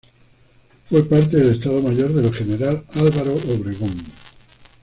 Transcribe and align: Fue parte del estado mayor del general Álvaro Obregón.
Fue 0.89 1.03
parte 1.03 1.37
del 1.37 1.51
estado 1.51 1.79
mayor 1.79 2.11
del 2.11 2.33
general 2.33 2.83
Álvaro 2.95 3.35
Obregón. 3.35 3.93